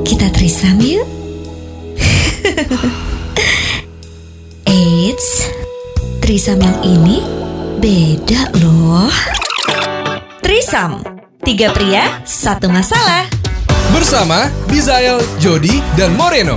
[0.00, 1.04] Kita trisam yuk.
[4.64, 5.52] Eits,
[6.24, 7.20] trisam yang ini
[7.84, 9.12] beda loh.
[10.40, 11.04] Trisam,
[11.44, 13.28] tiga pria, satu masalah.
[13.92, 16.56] Bersama Bizael, Jody, dan Moreno.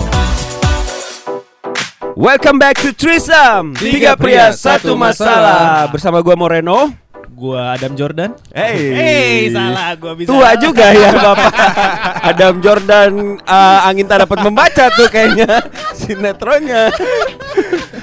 [2.16, 6.96] Welcome back to Trisam Tiga pria satu masalah Bersama gua Moreno
[7.36, 8.32] Gua Adam Jordan.
[8.56, 10.32] Hey, Hey, salah gua bisa.
[10.32, 11.52] Tua juga ya bapak.
[12.32, 13.12] Adam Jordan
[13.44, 15.68] uh, Angin tak dapat membaca tuh kayaknya.
[16.00, 16.96] Sinetronnya.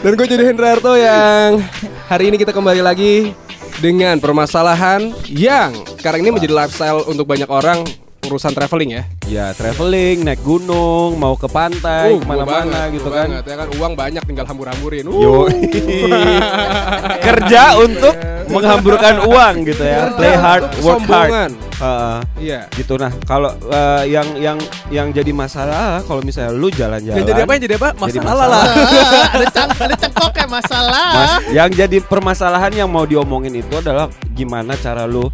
[0.04, 1.64] Dan gue jadi Hendrarto yang
[2.12, 3.32] hari ini kita kembali lagi
[3.80, 7.88] dengan permasalahan yang sekarang ini menjadi lifestyle untuk banyak orang
[8.22, 9.02] urusan traveling ya.
[9.26, 13.68] Ya traveling, naik gunung, mau ke pantai, Uh, ke mana-mana gitu kan banget, ya kan
[13.74, 15.04] uang banyak tinggal hambur-hamburin.
[15.10, 15.18] Uh.
[15.18, 15.36] Yo
[17.26, 18.14] Kerja untuk
[18.46, 21.30] menghamburkan uang gitu ya Kerja Play hard, work hard.
[21.82, 22.18] Heeh.
[22.38, 22.60] Iya.
[22.78, 24.54] gitu nah kalau uh, yang yang
[24.86, 27.52] yang jadi masalah kalau misalnya lu jalan-jalan Yang jadi apa?
[27.58, 27.88] Yang jadi apa?
[28.06, 28.64] Jadi Masalah lah.
[29.34, 31.08] ada cang ada cengkok ya masalah.
[31.10, 35.26] Mas, yang jadi permasalahan yang mau diomongin itu adalah gimana cara lu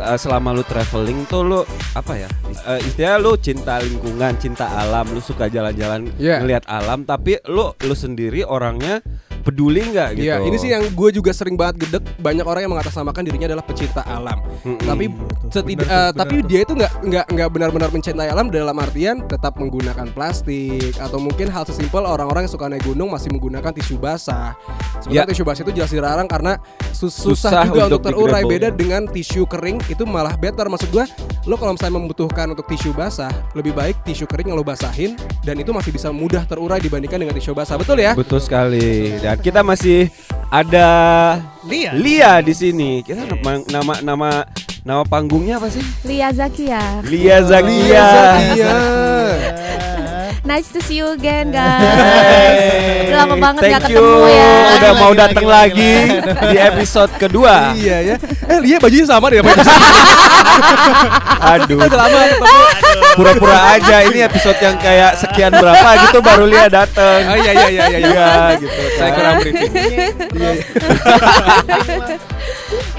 [0.00, 1.60] uh, selama lu traveling tuh lu
[1.92, 2.28] apa ya?
[2.64, 6.40] Uh, istilahnya lu cinta lingkungan, cinta alam, lu suka jalan-jalan Iya.
[6.40, 9.04] ngelihat alam tapi lu lu sendiri orangnya
[9.40, 10.26] peduli nggak gitu.
[10.28, 12.04] Iya, ini sih yang gue juga sering banget gedek.
[12.20, 14.38] Banyak orang yang mengatasnamakan dirinya adalah pecinta alam.
[14.62, 14.80] Mm-mm.
[14.80, 15.04] Tapi
[15.48, 20.06] setid- eh, tapi dia itu nggak nggak nggak benar-benar mencintai alam dalam artian tetap menggunakan
[20.12, 24.52] plastik atau mungkin hal sesimpel orang-orang yang suka naik gunung masih menggunakan tisu basah.
[25.00, 25.30] Sebenarnya Ya.
[25.32, 26.60] tisu basah itu jelas dilarang karena
[26.92, 28.42] sus- Susah susah, juga untuk untuk terurai.
[28.44, 30.66] Beda dengan tisu kering itu malah better.
[30.66, 31.04] Maksud gue,
[31.46, 35.56] lo kalau misalnya membutuhkan untuk tisu basah, lebih baik tisu kering yang lo basahin dan
[35.56, 37.78] itu masih bisa mudah terurai dibandingkan dengan tisu basah.
[37.78, 38.12] Betul ya?
[38.12, 39.16] Betul sekali.
[39.18, 40.10] Dan kita masih
[40.50, 40.88] ada
[41.68, 41.90] Lia.
[41.94, 43.04] Lia di sini.
[43.06, 44.28] Kita nama nama nama
[44.82, 45.84] nama panggungnya apa sih?
[46.08, 47.04] Lia Zakia.
[47.06, 48.08] Lia Zakia.
[48.56, 48.74] Iya.
[50.60, 51.88] Nice to see you again guys.
[53.08, 53.96] Udah lama banget Thank gak you.
[53.96, 54.52] ketemu ya.
[54.52, 57.72] Udah Lagi, mau lagi, datang lagi, lagi di episode kedua.
[57.72, 58.16] Iya ya.
[58.44, 59.40] Eh Lia bajunya sama deh
[61.56, 61.80] Aduh.
[61.80, 62.60] Udah lama ketemu.
[63.16, 67.20] Pura-pura aja ini episode yang kayak sekian berapa gitu baru Lia dateng.
[67.32, 67.98] Oh iya iya iya iya.
[68.04, 68.28] Iya
[68.60, 68.82] gitu.
[69.00, 69.16] Saya kan.
[69.16, 69.72] kurang briefing.
[69.72, 70.06] Iya.
[70.36, 70.50] iya.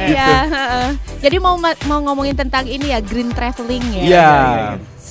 [0.01, 0.33] Iya.
[0.49, 0.87] heeh.
[1.21, 4.01] Jadi mau ma- mau ngomongin tentang ini ya green traveling ya.
[4.01, 4.33] Iya.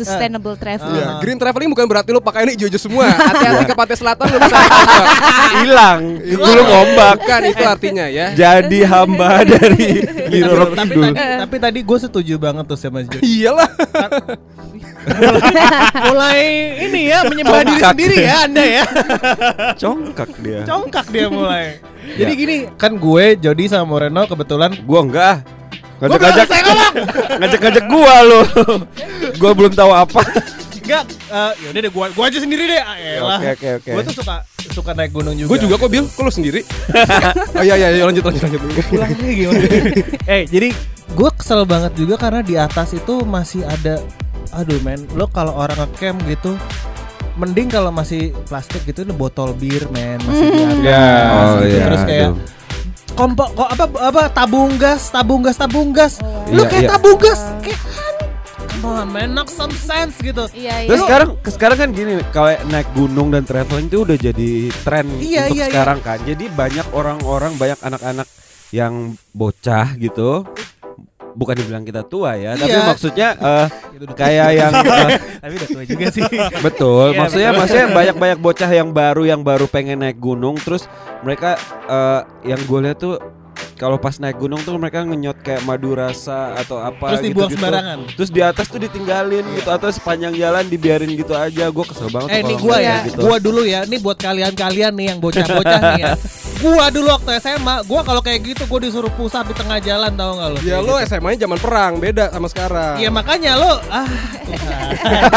[0.00, 0.97] Sustainable traveling.
[0.97, 1.09] Iya.
[1.21, 3.09] Green traveling bukan berarti lo pakai ini hijau semua.
[3.31, 4.56] Hati-hati ke pantai selatan lo bisa.
[5.61, 6.00] Hilang.
[6.25, 7.16] Gulung ombak.
[7.21, 8.27] Bukan itu artinya ya.
[8.33, 11.05] Jadi hamba dari Lirorok tapi, Kidul.
[11.12, 13.22] tadi, tapi tadi gue setuju banget tuh sama Jody.
[13.25, 13.71] Iyalah.
[16.11, 16.41] Mulai
[16.88, 18.84] ini ya menyembah diri sendiri ya Anda ya.
[19.81, 20.61] Congkak dia.
[20.69, 21.81] Congkak dia mulai.
[22.11, 25.59] Jadi gini, kan gue Jody sama Moreno kebetulan Gua enggak.
[26.00, 26.49] Gua Ngajak-ngajak.
[27.41, 28.41] Ngajak-ngajak gua lo.
[29.41, 30.21] Gua belum tahu apa.
[30.81, 32.81] enggak eh yaudah deh gua gua aja sendiri deh.
[32.81, 33.38] Ah, elah.
[33.38, 33.91] Oke, oke, oke.
[33.94, 34.34] Gue tuh suka
[34.71, 35.47] suka naik gunung juga.
[35.47, 36.61] Gue juga kok Bil, kok lo sendiri?
[37.59, 38.61] Oh iya iya iya lanjut lanjut lanjut.
[38.88, 39.61] Pulangnya gimana?
[40.27, 40.69] eh jadi
[41.11, 44.00] gue kesel banget juga karena di atas itu masih ada
[44.50, 46.55] aduh men lo kalau orang ngecamp gitu
[47.37, 51.67] mending kalau masih plastik gitu ini botol bir men masih di atas Ya, oh gitu.
[51.69, 52.37] iya, terus kayak aduh.
[53.20, 56.16] Kompo kok apa apa tabung gas tabung gas tabung gas
[56.48, 56.91] lu Iya, kayak iya.
[56.97, 57.81] tabung gas kayak
[58.81, 60.88] come on man knock some sense gitu Iya iya.
[60.88, 64.50] Terus sekarang sekarang kan gini kalau naik gunung dan traveling itu udah jadi
[64.81, 65.66] tren Iya, untuk iya, iya.
[65.69, 66.19] sekarang kan.
[66.25, 68.25] Jadi banyak orang-orang, banyak anak-anak
[68.72, 70.48] yang bocah gitu.
[71.30, 72.86] Bukan dibilang kita tua ya, tapi Iya.
[72.91, 73.66] maksudnya eh,
[74.18, 75.10] kayak yang eh,
[75.42, 76.22] tapi udah tua juga sih
[76.58, 77.06] betul.
[77.14, 77.60] Iya, maksudnya betul.
[77.62, 80.90] maksudnya banyak-banyak bocah yang baru yang baru pengen naik gunung terus
[81.22, 81.54] mereka
[81.86, 82.20] eh,
[82.50, 83.16] yang gue lihat tuh
[83.80, 87.64] kalau pas naik gunung tuh mereka ngenyot kayak madu rasa atau apa terus dibuang gitu-gitu.
[87.64, 91.72] sembarangan Terus di atas tuh ditinggalin gitu atau sepanjang jalan dibiarin gitu aja.
[91.72, 92.28] Gue kesel banget.
[92.28, 93.24] Eh ini ngeliat ya, gitu.
[93.24, 93.88] gua dulu ya.
[93.88, 96.12] Ini buat kalian-kalian nih yang bocah-bocah nih ya.
[96.60, 100.37] Gua dulu waktu SMA, gua kalau kayak gitu gua disuruh pusat di tengah jalan tau
[100.37, 100.59] gak lo?
[100.60, 102.94] Ya lo SMA-nya zaman perang, beda sama sekarang.
[102.97, 104.04] Iya makanya lo ah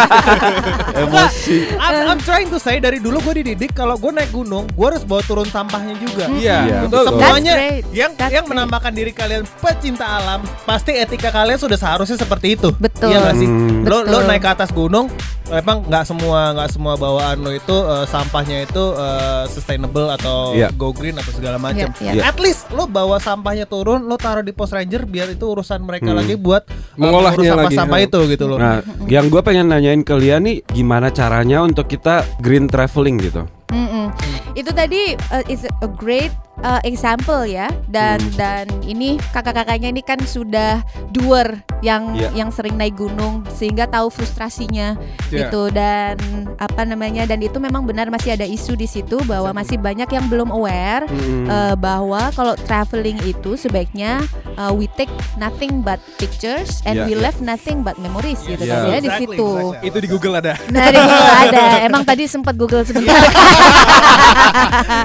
[0.95, 1.57] emosi.
[1.75, 5.03] I'm, I'm trying to say dari dulu gue dididik kalau gue naik gunung gue harus
[5.03, 6.25] bawa turun sampahnya juga.
[6.29, 6.89] Iya, Iya, betul.
[6.89, 7.03] betul.
[7.13, 7.83] Semuanya That's great.
[7.93, 8.51] yang That's yang great.
[8.51, 12.69] menambahkan diri kalian pecinta alam pasti etika kalian sudah seharusnya seperti itu.
[12.75, 13.09] Betul.
[13.09, 13.47] Iya gak sih?
[13.47, 13.85] Hmm.
[13.85, 15.07] Lo lo naik ke atas gunung
[15.43, 20.71] memang nggak semua nggak semua bawaan lo itu eh, sampahnya itu eh, sustainable atau Iya.
[20.73, 21.89] go green atau segala macam.
[21.95, 22.21] Iya, iya.
[22.23, 26.09] At least lo bawa sampahnya turun, lo taruh di pos ranger biar itu urusan mereka
[26.09, 26.19] Hmm.
[26.19, 28.05] lagi buat eh, Mengolahnya mengurus lagi, sampah-sampah ya.
[28.05, 28.57] itu gitu loh.
[28.57, 28.75] Nah,
[29.05, 33.43] yang gue pengen nanyain ke Lia nih, gimana caranya untuk kita green traveling gitu?
[33.69, 34.11] Mm-mm.
[34.53, 36.29] Itu tadi uh, is a great
[36.59, 38.35] uh, example ya dan Hmm.
[38.35, 42.29] dan ini kakak-kakaknya ini kan sudah doer yang Iya.
[42.35, 44.95] yang sering naik gunung sehingga tahu frustrasinya
[45.27, 45.47] Iya.
[45.49, 46.15] gitu dan
[46.55, 50.25] apa namanya dan itu memang benar masih ada isu di situ bahwa masih banyak yang
[50.27, 51.47] belum aware Mm-mm.
[51.47, 54.21] uh, bahwa kalau traveling itu sebaiknya
[54.55, 58.73] uh, we take nothing but pictures and Iya, we left nothing but memories gitu Iya.
[58.73, 59.49] kan ya di Exactly, situ.
[59.49, 59.87] exactly.
[59.87, 60.53] Itu di Google ada.
[60.73, 61.63] Nah, di Google ada.
[61.81, 63.13] Emang tadi sempat Google sebentar.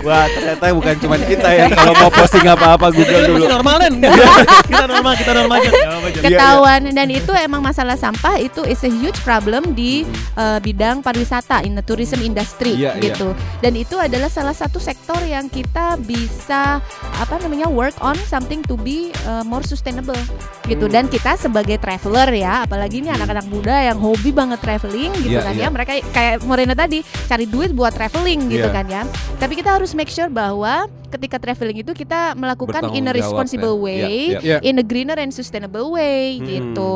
[0.00, 3.36] Wah ternyata bukan cuma kita yang kalau mau posting apa-apa Google dulu.
[3.38, 3.92] masih normal kan?
[4.70, 5.70] kita normal, kita normal aja.
[6.18, 10.02] Ketahuan dan itu emang masalah sampah itu is a huge problem di
[10.34, 13.02] uh, bidang pariwisata in the tourism industry Iya, iya.
[13.10, 13.32] gitu.
[13.60, 16.78] Dan itu adalah salah satu sektor yang kita bisa
[17.18, 20.18] apa namanya work on something to be uh, more sustainable
[20.64, 20.86] gitu.
[20.86, 20.92] Hmm.
[20.92, 25.46] Dan kita sebagai traveler ya, apalagi ini anak-anak muda yang hobi banget traveling gitu Iya,
[25.46, 25.64] kan iya.
[25.64, 25.68] ya.
[25.68, 28.74] Mereka kayak Morena tadi cari duit buat traveling gitu Iya.
[28.74, 29.02] kan ya.
[29.38, 33.82] Tapi kita harus make sure bahwa ketika traveling itu kita melakukan in a responsible ya.
[33.82, 34.58] way, Iya, iya.
[34.60, 36.44] in a greener and sustainable way Hmm.
[36.44, 36.92] gitu.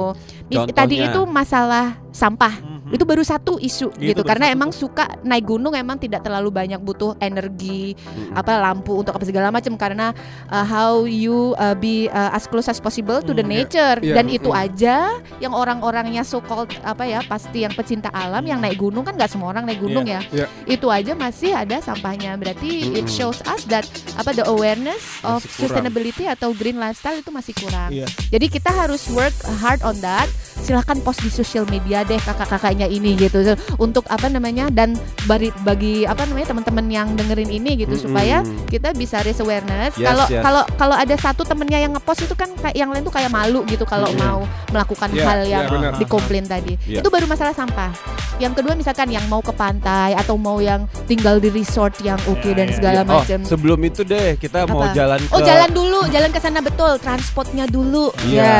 [0.46, 0.76] Mis- Contohnya?
[0.78, 2.54] Tadi itu masalah sampah.
[2.54, 2.92] Mhm.
[2.92, 4.78] Itu baru satu isu Itu gitu baru karena satu emang tuh.
[4.82, 8.36] suka naik gunung emang tidak terlalu banyak butuh energi Mm-mm.
[8.36, 10.12] apa lampu untuk apa segala macam karena
[10.46, 13.64] uh, how you uh, be uh, as close as possible to the Hmm, iya.
[13.64, 14.60] nature Iya, dan itu mm.
[14.60, 14.96] aja
[15.38, 19.30] yang orang-orangnya so called apa ya pasti yang pecinta alam yang naik gunung kan nggak
[19.30, 20.44] semua orang naik gunung ya Iya.
[20.66, 23.08] itu aja masih ada sampahnya berarti it Mm-mm.
[23.08, 25.62] shows us that apa the awareness of kurang.
[25.64, 28.06] sustainability atau green lifestyle itu masih kurang Iya.
[28.28, 29.32] jadi kita harus work
[29.62, 30.28] hard on that.
[30.62, 33.42] Silahkan post di sosial media deh kakak-kakaknya ini gitu
[33.76, 34.94] untuk apa namanya dan
[35.24, 38.04] bagi, bagi apa namanya teman-teman yang dengerin ini gitu Mm-mm.
[38.04, 38.36] supaya
[38.66, 39.92] kita bisa raise awareness.
[39.94, 40.40] Yes, Kalau yes.
[40.40, 43.66] kalau kalau ada satu temennya yang ngepost itu kan kayak yang lain tuh kayak malu
[43.66, 44.22] gitu kalau Mm-mm.
[44.22, 45.92] mau melakukan Iya, hal yang benar.
[45.98, 46.78] dikomplain tadi.
[46.86, 47.02] Iya.
[47.02, 47.90] Itu baru masalah sampah.
[48.38, 52.42] Yang kedua misalkan yang mau ke pantai atau mau yang tinggal di resort yang oke
[52.42, 53.38] Ya, dan ya, segala Oh, macam.
[53.42, 54.92] sebelum itu deh kita mau Apa?
[54.92, 58.10] jalan ke Oh jalan dulu, jalan ke sana betul, transportnya dulu.
[58.24, 58.56] Ya Iya.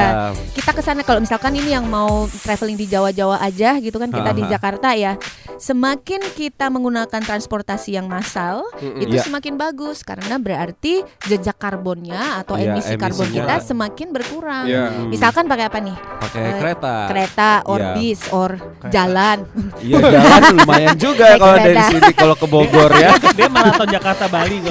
[0.52, 4.32] kita ke sana kalau misalkan ini yang mau traveling di Jawa-Jawa aja gitu kan kita
[4.32, 4.50] di Aha.
[4.56, 5.20] Jakarta ya.
[5.60, 8.98] Semakin kita menggunakan transportasi yang massal, Mm-mm.
[8.98, 9.28] itu Iya.
[9.28, 14.64] semakin bagus karena berarti jejak karbonnya atau Iya, emisi karbon kita semakin berkurang.
[14.66, 14.90] Iya.
[14.90, 15.12] Hmm.
[15.12, 15.96] Misalkan pakai apa nih?
[16.22, 16.94] pakai eh, kereta.
[17.06, 17.92] Kereta, or Iya.
[17.94, 18.50] bis, or
[18.88, 19.38] jalan.
[19.78, 23.10] Iya jalan lumayan juga kalau dari sini kalau ke Bogor ya.
[23.38, 24.58] Dia maraton Jakarta Bali.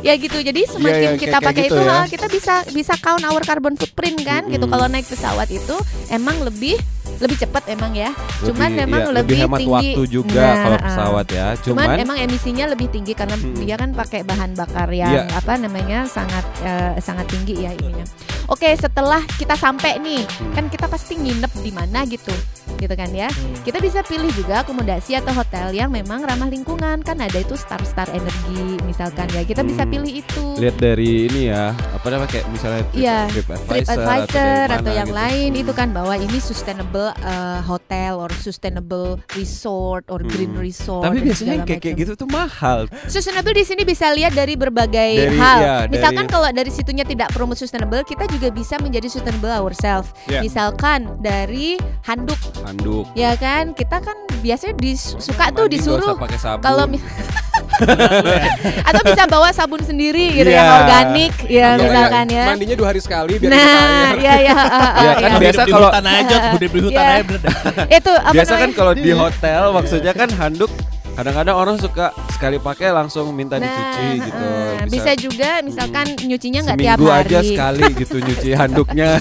[0.00, 0.38] ya gitu.
[0.38, 1.96] Jadi semakin iya, kita kayak- pakai kayak itu gitu ya.
[1.96, 4.64] ha, kita bisa bisa count our carbon footprint kan gitu.
[4.64, 4.72] Mm-mm.
[4.72, 5.76] Kalau naik pesawat itu
[6.08, 6.76] emang lebih
[7.18, 8.10] lebih cepat emang ya.
[8.40, 9.72] Cuman Lebih- memang iya, lebih, hemat tinggi.
[9.72, 10.84] waktu juga Nah, kalau ah.
[10.84, 11.46] pesawat ya.
[11.58, 13.58] Cuman, Cuman, emang emisinya lebih tinggi karena Mm-mm.
[13.58, 15.24] dia kan pakai bahan bakar yang Iya.
[15.32, 18.04] apa namanya sangat eh, sangat tinggi ya ininya.
[18.46, 20.50] Oke, setelah kita sampai nih, Hmm.
[20.52, 22.34] kan kita pasti nginep di mana gitu.
[22.72, 23.30] Gitu kan ya.
[23.60, 26.98] Kita bisa pilih juga akomodasi atau hotel yang memang ramah lingkungan.
[27.00, 29.42] Kan ada itu Star-Star Energi misalkan ya.
[29.44, 29.92] Kita bisa Hmm.
[29.92, 30.42] pilih itu.
[30.58, 34.92] lihat dari ini ya, apa namanya kayak misalnya Trip, Iya, TripAdvisor, TripAdvisor dari atau mana
[34.92, 35.16] yang gitu.
[35.16, 35.62] lain Hmm.
[35.62, 40.60] itu kan bahwa ini sustainable uh, hotel or sustainable resort or green Hmm.
[40.60, 41.04] resort.
[41.04, 42.84] Tapi biasanya yang kayak gitu tuh mahal.
[43.06, 45.58] Sustainable di sini bisa lihat dari berbagai Dari- hal.
[45.60, 50.10] ya, Misalkan dari- kalau dari situnya tidak promote sustainable, kita juga bisa menjadi sustainable ourselves.
[50.26, 50.40] Ya.
[50.40, 53.08] Misalkan dari handuk, Handuk.
[53.14, 53.72] ya kan?
[53.72, 56.16] Kita kan biasanya dis- suka tuh disuruh
[56.60, 56.84] kalau
[58.88, 60.56] atau bisa bawa sabun sendiri gitu Iya.
[60.56, 62.44] yang organik, ya Atau misalkan kayak ya.
[62.48, 64.16] Mandinya dua hari sekali biar Nah, kita air.
[64.16, 64.54] ya ya,
[64.96, 65.38] Iya, kan ya.
[65.40, 67.16] biasa kalau- hutan aja, udah di hutan Iya.
[67.16, 67.36] aja
[67.98, 70.70] itu apa Biasa kan kalau di hotel maksudnya kan handuk
[71.10, 74.46] kadang-kadang orang suka sekali pakai langsung minta dicuci Nah, gitu.
[74.46, 79.18] uh, bisa juga misalkan nyucinya nggak tiap hari aja sekali gitu nyuci handuknya.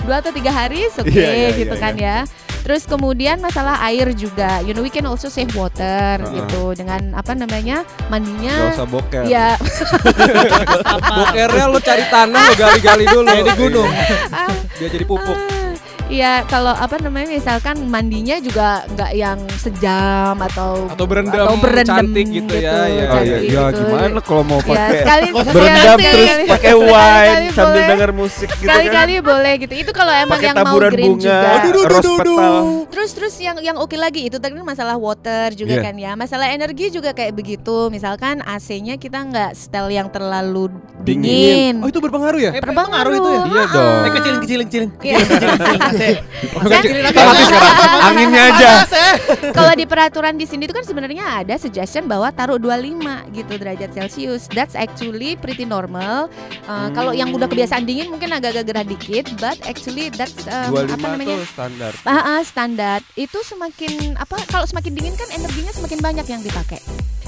[0.00, 2.16] dua atau tiga hari oke Iya, iya, gitu iya, kan ya
[2.60, 6.32] terus kemudian masalah air juga you know we can also save water Uh-uh.
[6.36, 9.22] gitu dengan apa namanya Gak mandinya usah boker.
[9.24, 9.56] ya
[11.20, 13.90] Bokernya lo cari tanah lo gali-gali dulu Kayak di gunung.
[14.78, 15.38] Dia jadi pupuk.
[16.10, 21.86] Iya, kalau apa namanya misalkan mandinya juga nggak yang sejam atau Atau berendam atau berendam
[22.02, 22.74] cantik gitu ya, ya.
[22.74, 23.78] Oh iya, cantik ya gitu.
[23.80, 27.70] gimana kalau mau Ya, pakai sekali berendam sekali- terus sekali- pakai sekali- wine sekali sambil
[27.70, 27.88] boleh.
[27.88, 28.66] denger musik gitu kan.
[28.66, 29.74] Sekali-kali boleh gitu.
[29.78, 31.86] Itu kalau emang Pakai yang mau green bunga, juga.
[31.86, 32.54] rose petal.
[32.90, 35.86] Terus terus yang yang oke lagi itu tadi masalah water juga Iya.
[35.86, 36.12] kan ya.
[36.14, 37.86] Masalah energi juga kayak begitu.
[37.88, 41.78] Misalkan AC-nya kita nggak setel yang terlalu dingin.
[41.78, 42.50] Oh itu berpengaruh ya?
[42.50, 43.40] Eh, pengaruh itu ya.
[43.46, 43.98] Iya dong.
[44.00, 44.90] Eh kecilin kecilin kecilin.
[45.00, 45.16] Iya.
[45.20, 48.04] Kita sekarang.
[48.08, 48.70] Anginnya aja.
[49.52, 53.90] Kalau di peraturan di sini itu kan sebenarnya ada suggestion bahwa taruh 25 gitu derajat
[53.92, 54.48] Celcius.
[54.50, 56.32] That's actually pretty normal.
[56.64, 60.96] Uh, Kalau yang udah kebiasaan dingin mungkin agak-agak gerah dikit, but actually that's um, 25
[60.96, 61.36] apa namanya?
[61.46, 61.92] standar.
[62.06, 66.80] Ah, ah, standar itu semakin apa kalau semakin dingin kan energinya semakin banyak yang dipakai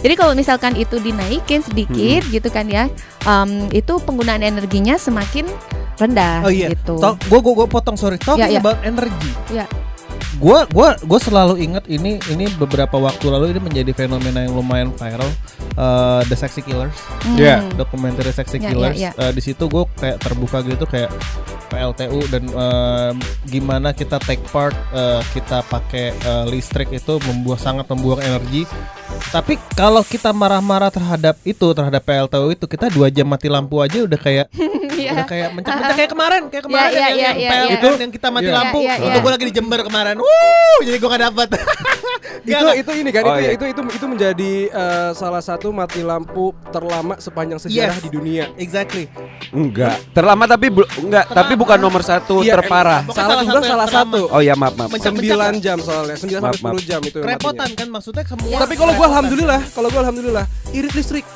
[0.02, 2.90] Jadi kalau misalkan itu dinaikin sedikit gitu kan ya,
[3.22, 5.46] em, itu penggunaan energinya semakin
[5.94, 6.70] rendah Oh iya.
[6.70, 6.96] gitu.
[6.96, 8.16] Tok, gua gua gua potong sorry.
[8.16, 8.60] Talking Ya, ya.
[8.60, 9.30] about energy.
[9.48, 9.66] Ya.
[10.34, 14.90] Gua gua gua selalu ingat ini ini beberapa waktu lalu ini menjadi fenomena yang lumayan
[14.92, 15.28] viral.
[15.72, 16.92] eh, The Sexy Killers,
[17.24, 17.36] Hmm.
[17.36, 17.64] Ya.
[17.72, 18.96] dokumenter Sexy Ya, ya, Killers.
[18.98, 19.10] ya.
[19.14, 21.08] Eh, di situ gue kayak terbuka gitu kayak
[21.66, 27.88] PLTU dan em, gimana kita take part eh, kita pakai eh, listrik itu membuang sangat
[27.88, 28.68] membuang energi.
[29.32, 34.04] Tapi kalau kita marah-marah terhadap itu terhadap PLTU itu kita dua jam mati lampu aja
[34.04, 34.46] udah kayak
[34.92, 35.16] Iya.
[35.16, 37.74] udah kayak mencak-mencak kayak kemarin kayak kemarin Iya, yang, iya, yang iya, PL iya.
[37.74, 38.54] itu yang kita mati Iya.
[38.54, 39.24] lampu Iya, iya, untuk iya.
[39.24, 41.48] gue lagi di Jember kemarin wuh jadi gue gak dapet
[42.42, 43.50] itu itu ini kan Oh, itu, iya.
[43.54, 48.04] itu itu itu menjadi eh, salah satu mati lampu terlama sepanjang sejarah Yes.
[48.04, 48.44] di dunia.
[48.56, 49.08] exactly
[49.50, 49.96] Enggak.
[50.12, 53.04] Terlama tapi bel- enggak, tapi bukan nomor satu Iya, terparah.
[53.06, 54.12] Salah salah juga salah terlama.
[54.16, 54.20] satu.
[54.28, 54.88] Oh ya maaf maaf.
[54.92, 55.12] 9
[55.60, 59.08] jam soalnya 9 Maaf, sampai 10 jam itu kerepotan kan maksudnya semua Tapi kalau gua
[59.08, 59.21] kerepotan.
[59.22, 61.26] Alhamdulillah, kalau gua alhamdulillah irit listrik.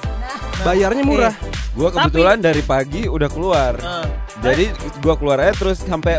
[0.59, 1.35] Bayarnya murah.
[1.73, 3.76] Gua kebetulan dari pagi udah keluar.
[3.78, 4.09] Ah.
[4.38, 6.19] Jadi gua keluar aja terus sampai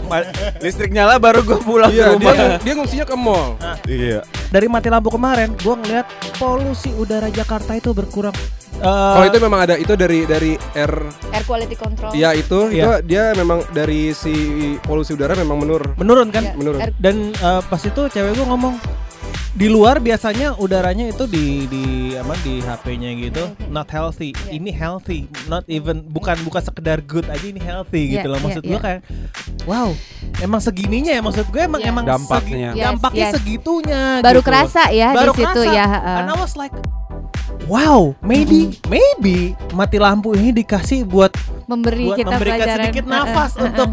[0.57, 2.57] listrik nyala baru gua pulang Iya, ke dia rumah.
[2.59, 3.57] dia ngungsinya ke mall.
[3.83, 4.21] Iya.
[4.47, 8.31] dari mati lampu kemarin gue ngeliat polusi udara Jakarta itu berkurang
[8.79, 10.93] Kalau itu memang ada itu dari dari air
[11.29, 12.15] Air quality control.
[12.15, 13.03] Iya itu itu Iya.
[13.03, 14.31] dia memang dari si
[14.79, 15.91] polusi udara memang menurun.
[15.95, 16.79] menurun kan Iya, menurun.
[16.95, 18.79] dan eh, pas itu cewek gue ngomong
[19.57, 21.83] di luar biasanya udaranya itu di di
[22.13, 24.53] apa di HP-nya gitu not healthy Iya.
[24.53, 28.45] ini healthy not even bukan bukan sekedar good aja ini healthy Iya, gitu loh iya,
[28.45, 28.79] maksud gue iya.
[28.79, 29.01] kayak
[29.65, 29.89] wow
[30.37, 31.89] emang segininya ya maksud gue emang Iya.
[31.89, 32.69] emang Dampaknya.
[32.69, 33.33] segi- Yes, dampaknya yes.
[33.33, 34.47] segitunya Baru gitu.
[34.47, 35.73] kerasa ya baru di situ kerasa.
[35.73, 35.85] ya.
[35.89, 36.37] and I heeh.
[36.37, 36.75] was like
[37.65, 41.33] wow maybe maybe mati lampu ini dikasih buat
[41.67, 43.89] memberi buat kita memberikan pelajaran sedikit nafas heeh, untuk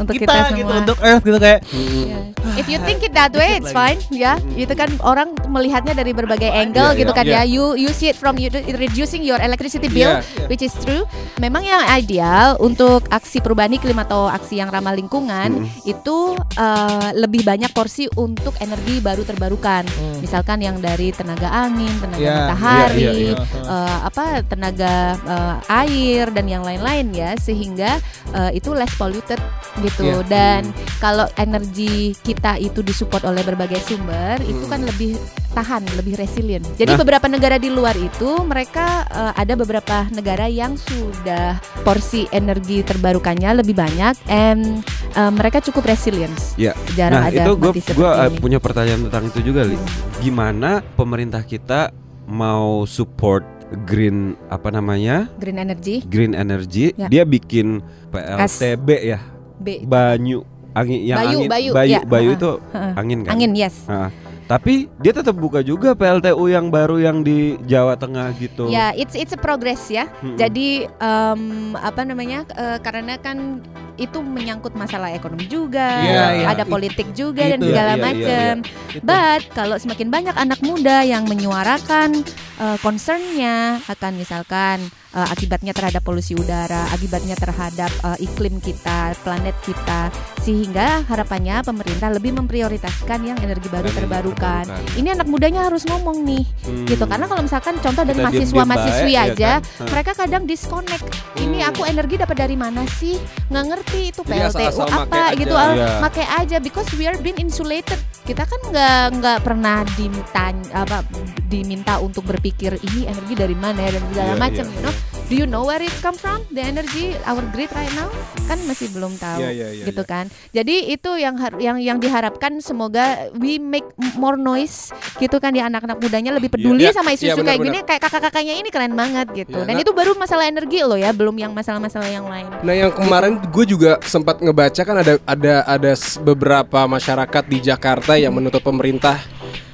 [0.00, 0.80] untuk kita, kita, gitu semua.
[0.80, 1.60] untuk Earth gitu kayak
[2.00, 2.32] Yeah.
[2.58, 4.40] If you think it that way, it's fine, ya.
[4.58, 7.40] Itu kan orang melihatnya dari berbagai angle Iya, gitu iya, kan iya.
[7.40, 7.42] ya.
[7.46, 10.48] You you see it from you reducing your electricity bill, Iya.
[10.50, 11.06] which is true.
[11.38, 17.46] Memang yang ideal untuk aksi perubahan iklim atau aksi yang ramah lingkungan itu eh, lebih
[17.46, 19.86] banyak porsi untuk energi baru terbarukan.
[19.86, 20.18] Hmm.
[20.18, 26.34] Misalkan yang dari tenaga angin, tenaga Iya, matahari, iya, iya, eh, apa tenaga eh, air
[26.34, 27.98] dan yang lain-lain ya sehingga
[28.30, 29.38] eh, itu less polluted
[29.80, 30.26] gitu Iya.
[30.26, 30.62] dan
[30.98, 35.14] kalau energi kita itu disupport oleh berbagai sumber itu kan lebih
[35.50, 37.00] tahan lebih resilient jadi Nah.
[37.00, 43.60] beberapa negara di luar itu mereka eh, ada beberapa negara yang sudah porsi energi terbarukannya
[43.60, 46.74] lebih banyak and eh, mereka cukup resilience Iya.
[46.94, 48.38] jarang Nah ada itu gue uh, ini.
[48.38, 49.76] punya pertanyaan tentang itu juga li.
[50.18, 51.90] Gimana pemerintah kita
[52.26, 53.42] mau support
[53.86, 55.30] green apa namanya?
[55.38, 56.02] Green energy.
[56.06, 56.92] Green energy?
[56.98, 57.06] Ya.
[57.06, 59.18] Dia bikin PLTB ya?
[59.60, 59.84] B.
[59.86, 60.42] Banyu.
[60.70, 61.48] Angin yang Bayu, angin.
[61.50, 62.52] bayu, bayu, ya, bayu itu
[62.94, 63.34] angin kan.
[63.34, 63.90] angin yes.
[63.90, 64.14] Nah,
[64.50, 68.66] tapi dia tetap buka juga PLTU yang baru yang di Jawa Tengah gitu.
[68.66, 70.10] Ya, it's it's a progress ya.
[70.26, 70.34] Mm-mm.
[70.34, 71.42] Jadi em,
[71.78, 72.42] apa namanya?
[72.58, 73.62] eh, karena kan
[73.94, 76.46] itu menyangkut masalah ekonomi juga, Iya, iya.
[76.50, 77.70] ada It- politik juga dan itu.
[77.70, 78.52] segala iya, macam.
[78.90, 79.04] Gitu.
[79.06, 82.26] But kalau semakin banyak anak muda yang menyuarakan
[82.58, 89.56] eh, concernnya akan misalkan eh, akibatnya terhadap polusi udara, akibatnya terhadap eh, iklim kita, planet
[89.60, 94.64] kita, sehingga harapannya pemerintah lebih memprioritaskan yang energi baru Energi terbarukan.
[94.66, 94.96] terbarukan.
[94.96, 96.86] Ini anak mudanya harus ngomong nih, Hmm.
[96.86, 97.04] gitu.
[97.04, 99.86] Karena kalau misalkan contoh dari Kita mahasiswa diem-diem mahasiswi baik, ya aja, kan?
[99.86, 101.04] Mereka kadang disconnect.
[101.36, 101.70] Ini Hmm.
[101.70, 103.16] aku energi dapat dari mana sih?
[103.48, 105.36] Nggak ngerti itu Jadi PLTU apa aja.
[105.36, 105.54] gitu.
[105.54, 105.88] ah, Iya.
[106.00, 107.98] Make aja because we are been insulated.
[108.30, 111.02] Kita kan nggak nggak pernah diminta apa
[111.50, 115.09] diminta untuk berpikir ini energi dari mana ya dan segala Iya, macam, iya, you know.
[115.30, 116.42] Do you know where it come from?
[116.50, 118.10] The energy our grid right now?
[118.50, 120.10] Kan masih belum tahu Iya, iya, iya, gitu iya.
[120.10, 120.26] kan.
[120.50, 123.86] Jadi itu yang yang yang diharapkan semoga we make
[124.18, 124.90] more noise
[125.22, 128.58] gitu kan ya anak-anak mudanya lebih peduli Iya, sama isu-isu iya, kayak gini kayak kakak-kakaknya
[128.58, 129.54] ini keren banget gitu.
[129.54, 132.50] Iya, Dan nah- itu baru masalah energi loh ya, belum yang masalah-masalah yang lain.
[132.66, 135.92] Nah yang kemarin gue juga sempat ngebaca kan ada ada ada
[136.26, 139.22] beberapa masyarakat di Jakarta yang menuntut pemerintah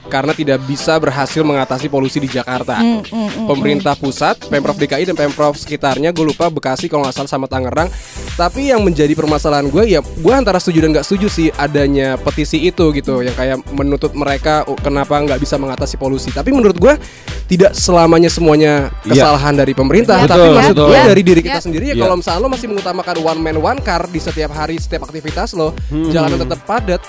[0.06, 2.78] karena tidak bisa berhasil mengatasi polusi di Jakarta.
[2.78, 7.14] Mm, mm, mm, Pemerintah pusat, pemprov DKI dan pemprov sekitarnya, gue lupa Bekasi kalau nggak
[7.14, 7.90] salah sama Tangerang.
[8.36, 12.62] Tapi yang menjadi permasalahan gue ya, gue antara setuju dan nggak setuju sih adanya petisi
[12.62, 16.30] itu gitu, yang kayak menuntut mereka oh, kenapa nggak bisa mengatasi polusi.
[16.30, 16.94] Tapi menurut gue
[17.46, 19.22] tidak selamanya semuanya Iya.
[19.22, 21.04] kesalahan dari pemerintah, Iya, tapi betul, maksud gue Iya.
[21.06, 21.64] dari diri kita Iya.
[21.64, 21.94] sendiri ya.
[21.94, 22.02] Iya.
[22.06, 25.72] Kalau misalnya lo masih mengutamakan one man one car di setiap hari setiap aktivitas lo,
[25.90, 26.10] Hmm.
[26.10, 27.00] jalanan tetap padat.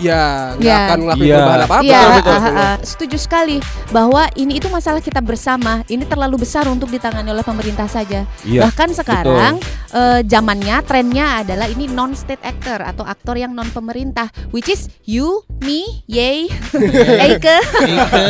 [0.00, 0.78] Ya nggak Ya.
[0.86, 1.36] akan ngelakuin Iya.
[1.36, 3.56] perubahan apa apa Iya, ah, ah, setuju sekali
[3.90, 5.84] bahwa ini itu masalah kita bersama.
[5.86, 8.24] Ini terlalu besar untuk ditangani oleh pemerintah saja.
[8.42, 8.64] Iya.
[8.64, 9.54] Bahkan sekarang
[9.90, 14.86] eh, zamannya trennya adalah ini non state actor atau aktor yang non pemerintah, which is
[15.02, 15.26] you,
[15.58, 16.46] me, yay,
[17.24, 17.58] Eike,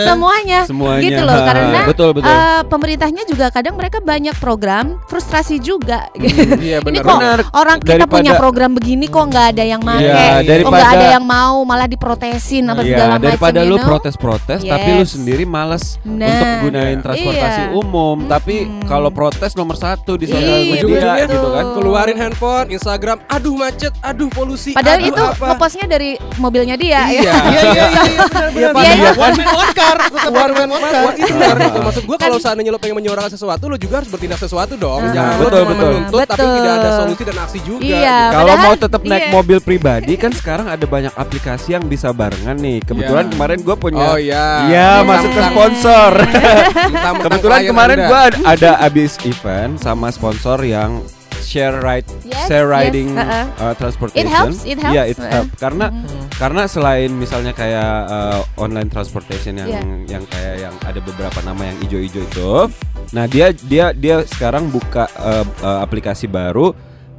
[0.04, 0.64] semuanya.
[0.64, 1.02] Semuanya.
[1.02, 2.28] Gitu loh, karena betul betul.
[2.28, 6.08] Eh, pemerintahnya juga kadang mereka banyak program, frustrasi juga.
[6.58, 7.40] iya ini benar kok Benar.
[7.52, 11.06] orang kita Daripada- punya program begini kok nggak ada yang make, Iya, kok nggak ada
[11.12, 13.24] yang mau, malah diprotesin apa Iya, segala macam.
[13.28, 17.74] daripada lu protes-protes tapi lu sendiri males Nah, untuk gunain transportasi iya.
[17.74, 18.16] umum.
[18.26, 21.64] Tapi kalau protes nomor satu di sosial Iya, media gitu kan.
[21.76, 27.00] keluarin handphone Instagram aduh macet aduh polusi Padahal aduh itu apa ngepostnya dari mobilnya dia
[27.10, 27.34] iya ya.
[27.50, 28.72] Iya iya iya iya benar benar.
[28.84, 29.10] Iya, iya.
[29.16, 29.96] One man one car.
[30.40, 31.02] One man one car.
[31.04, 31.78] Wah, itu benar itu.
[31.80, 35.00] Maksud gua kalau seandainya lo pengen menyuarakan sesuatu lo juga harus bertindak sesuatu dong.
[35.10, 35.90] Jangan lo betul, cuma betul.
[35.90, 37.82] menuntut tapi tidak ada solusi dan aksi juga.
[37.84, 38.18] Iya.
[38.30, 39.32] Kalau mau tetap naik iya.
[39.34, 42.78] mobil pribadi kan sekarang ada banyak aplikasi yang bisa barengan nih.
[42.80, 43.32] Kebetulan Iya.
[43.32, 44.46] kemarin gue punya Oh iya.
[44.68, 45.06] Iya, Iya.
[45.06, 46.10] masuk ke sponsor.
[47.24, 51.00] Kebetulan kemarin gua ada, ada abis event sama sponsor yang
[51.40, 53.46] share ride Yes, share yes, riding uh-uh.
[53.58, 54.22] uh, transportation.
[54.22, 54.94] It helps, it helps.
[54.94, 55.32] Iya, it Uh-uh.
[55.32, 55.48] help.
[55.56, 56.30] Karena Mm.
[56.30, 59.82] karena selain misalnya kayak uh, online transportation yang Iya.
[60.08, 62.52] yang kayak yang ada beberapa nama yang ijo-ijo itu.
[63.10, 66.70] Nah, dia dia dia sekarang buka uh, uh, aplikasi baru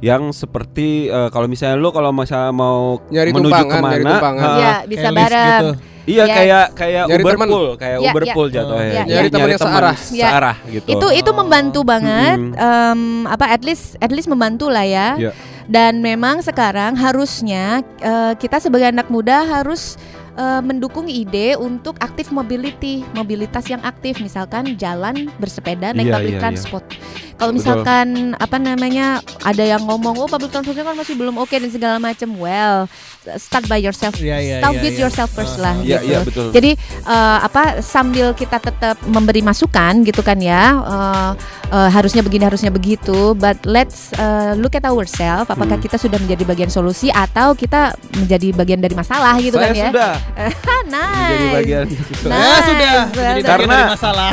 [0.02, 4.04] yang seperti uh, kalau misalnya lu kalau misalnya mau Nyari menuju tumpangan, ke mana, nyari
[4.04, 4.42] tumpangan.
[4.44, 5.46] uh, Iya, bisa bareng.
[5.62, 5.70] gitu.
[6.02, 6.34] Iya Yes.
[6.34, 8.34] kayak kayak Nyari Uber pool, kayak Iya, Uber iya.
[8.34, 8.82] pool jatuhnya.
[8.82, 9.96] Iya, Nyari teman yang teman searah.
[10.10, 10.26] Iya.
[10.26, 10.88] searah gitu.
[10.90, 12.58] Itu itu membantu banget Mm-mm.
[12.58, 15.14] em, apa at least at least membantu lah ya.
[15.14, 15.30] Iya.
[15.70, 19.94] Dan memang sekarang harusnya eh, kita sebagai anak muda harus
[20.34, 26.34] eh, mendukung ide untuk aktif mobility, mobilitas yang aktif, misalkan jalan, bersepeda, naik Iya, public
[26.34, 26.42] iya.
[26.42, 26.84] transport.
[27.32, 27.58] Kalau Betul.
[27.58, 28.06] misalkan
[28.38, 32.28] apa namanya ada yang ngomong oh public transport kan masih belum oke dan segala macam.
[32.38, 32.86] Well,
[33.34, 34.14] start by yourself.
[34.14, 35.02] Iya, iya, start iya, with iya.
[35.02, 35.74] yourself first lah.
[35.82, 36.06] Iya, gitu.
[36.06, 36.46] iya betul.
[36.54, 36.70] Jadi
[37.02, 41.30] eh, apa sambil kita tetap memberi masukan gitu kan ya eh,
[41.74, 45.82] eh, harusnya begini harusnya begitu but let's eh, look at ourselves apakah Hmm.
[45.82, 49.88] kita sudah menjadi bagian solusi atau kita menjadi bagian dari masalah gitu Saya kan ya
[49.90, 50.21] sudah Ah,
[50.92, 51.28] nice.
[51.28, 52.32] menjadi bagian Nice.
[52.32, 52.94] Ya sudah.
[53.12, 53.50] Well Jadi done.
[53.52, 54.28] bagian Karena- masalah.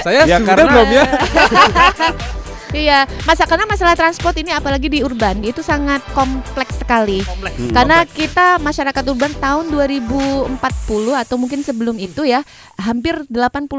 [0.00, 1.04] Saya Ya, sudah karena- belum ya?
[2.68, 7.24] Iya, masa karena masalah transport ini apalagi di urban itu sangat kompleks sekali.
[7.24, 7.72] Hmm.
[7.72, 10.52] Karena kita masyarakat urban tahun 2040
[11.14, 12.44] atau mungkin sebelum itu ya,
[12.76, 13.72] hampir 80%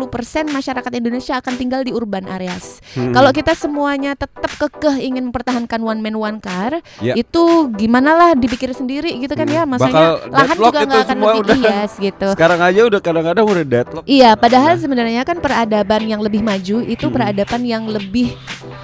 [0.47, 2.81] masyarakat Indonesia akan tinggal di urban areas.
[2.91, 3.13] Hmm.
[3.13, 7.13] Kalau kita semuanya tetap kekeh ingin mempertahankan one man one car, Ya.
[7.13, 9.53] itu gimana lah dipikir sendiri gitu kan Hmm.
[9.53, 11.57] ya, Bakal maksudnya lahan deadlock juga nggak akan lebih udah.
[11.99, 12.27] gitu.
[12.33, 14.03] sekarang aja udah kadang-kadang udah deadlock.
[14.05, 17.13] Iya, padahal sebenarnya kan peradaban yang lebih maju itu Hmm.
[17.13, 18.33] peradaban yang lebih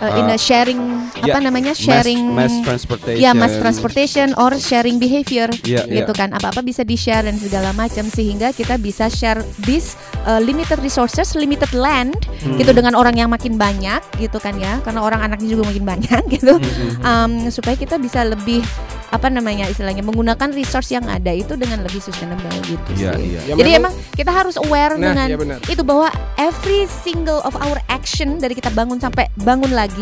[0.07, 0.77] uh, in a Uh, sharing
[1.17, 3.17] ya, apa namanya Mass- sharing mass, transportation.
[3.17, 5.83] ya mass transportation or sharing behavior iya.
[5.83, 10.37] gitu kan apa-apa bisa di share dan segala macam sehingga kita bisa share this uh,
[10.37, 12.55] limited resources limited land Hmm.
[12.55, 16.21] gitu dengan orang yang makin banyak gitu kan ya karena orang anaknya juga makin banyak
[16.35, 16.93] gitu Hmm.
[16.99, 18.61] um, supaya kita bisa lebih
[19.07, 23.23] apa namanya istilahnya menggunakan resource yang ada itu dengan lebih sustainable gitu Iya, sih.
[23.29, 23.39] iya.
[23.45, 25.59] Ya, Jadi memang- emang kita harus aware Nah, dengan benar.
[25.63, 29.94] itu bahwa every single of our action dari kita bangun sampai bangun lagi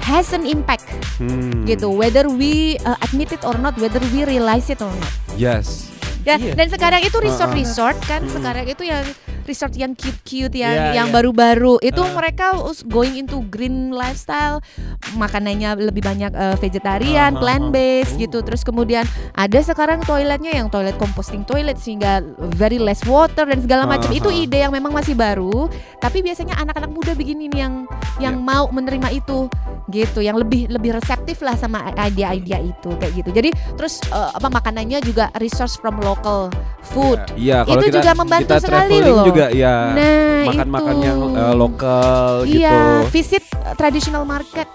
[0.00, 1.62] has an impact Hmm.
[1.62, 5.93] gitu whether we uh, admit it or not whether we realize it or not Yes.
[6.24, 6.56] Ya Iya.
[6.56, 7.60] dan sekarang itu resort Uh-uh.
[7.60, 8.32] resort kan Hmm.
[8.32, 9.04] sekarang itu yang
[9.44, 11.14] resort yang cute cute yang Iya, yang iya.
[11.14, 12.12] baru-baru itu Uh.
[12.12, 12.56] mereka
[12.86, 14.64] going into green lifestyle
[15.12, 17.42] makanannya lebih banyak uh, vegetarian Uh-huh.
[17.44, 23.04] plant based gitu terus kemudian ada sekarang toiletnya yang toilet composting toilet sehingga very less
[23.04, 24.42] water dan segala macam itu Uh-huh.
[24.42, 25.68] ide yang memang masih baru
[26.00, 27.74] tapi biasanya anak-anak muda begini nih yang
[28.18, 28.40] yang Ya.
[28.40, 29.46] mau menerima itu
[29.86, 33.30] gitu yang lebih lebih reseptif lah sama ide-ide itu kayak gitu.
[33.30, 36.48] Jadi terus uh, apa makanannya juga resource from local
[36.82, 37.20] food.
[37.36, 39.24] Iya, kalau Itu kita juga membantu kita sekali loh.
[39.24, 41.06] juga ya nah makan-makan itu.
[41.06, 42.72] yang uh, lokal iya
[43.04, 43.10] gitu.
[43.10, 43.44] visit
[43.76, 44.68] traditional market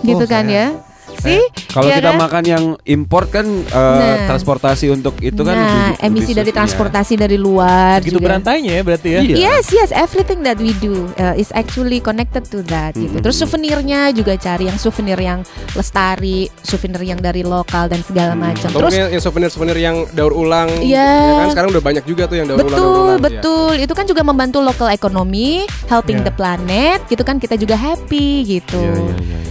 [0.00, 2.18] gitu Oh, kan saya- ya sih Kalau Iya kita kan?
[2.18, 4.26] makan yang import kan uh, Nah.
[4.26, 8.82] transportasi untuk itu kan nah lebih- emisi lebih dari transportasi dari luar Gitu berantainya ya
[8.82, 9.20] berarti ya.
[9.20, 9.34] Iya.
[9.36, 13.06] Yes, yes, everything that we do uh, is actually connected to that gitu.
[13.08, 13.22] Mm-mm.
[13.22, 15.42] Terus souvenirnya juga cari yang souvenir yang
[15.74, 18.42] lestari, souvenir yang dari lokal dan segala Hmm.
[18.44, 18.68] macam.
[18.68, 20.68] Terus yang souvenir-souvenir yang daur ulang.
[20.80, 20.98] Iya.
[21.00, 22.70] ya kan sekarang udah banyak juga tuh yang daur ulang.
[22.70, 23.20] daur betul, ulang.
[23.22, 23.72] Betul.
[23.80, 25.50] Itu kan juga membantu local economy,
[25.86, 26.26] helping Iya.
[26.26, 28.80] the planet, gitu kan kita juga happy gitu.
[28.80, 29.49] Iya, iya, iya, iya.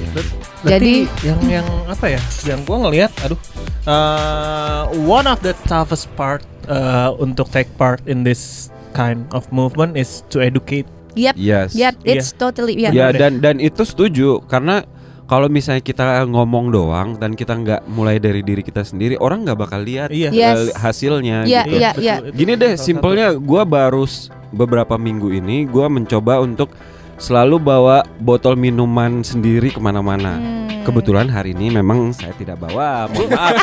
[0.63, 2.21] Berarti yang yang apa ya?
[2.45, 3.39] Yang gua ngelihat, aduh,
[3.87, 9.95] uh, one of the toughest part uh, untuk take part in this kind of movement
[9.95, 10.87] is to educate.
[11.17, 11.73] Yep, Yes.
[11.73, 12.93] yep, it's totally yeah.
[12.93, 14.85] Ya dan dan itu setuju karena
[15.29, 19.59] kalau misalnya kita ngomong doang dan kita nggak mulai dari diri kita sendiri, orang nggak
[19.61, 20.33] bakal lihat Iya.
[20.33, 20.57] Yes.
[20.57, 21.37] eh, hasilnya.
[21.45, 21.77] Iya, gitu.
[21.77, 22.15] iya, iya.
[22.33, 24.05] Gini deh, simpelnya gua baru
[24.49, 26.73] beberapa minggu ini gua mencoba untuk
[27.19, 30.35] selalu bawa botol minuman sendiri ke mana-mana.
[30.35, 30.57] Hmm.
[30.79, 33.61] Kebetulan hari ini memang saya tidak bawa, mohon maaf.